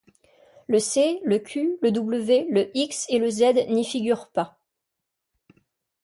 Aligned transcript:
Le 0.65 0.79
C, 0.79 1.21
le 1.25 1.37
Q, 1.37 1.77
le 1.83 1.91
W, 1.91 2.47
le 2.49 2.75
X 2.75 3.05
et 3.09 3.19
le 3.19 3.29
Z 3.29 3.69
n'y 3.69 3.85
figurent 3.85 4.31
pas. 4.31 4.57